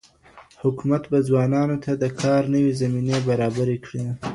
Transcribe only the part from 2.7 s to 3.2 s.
زمينې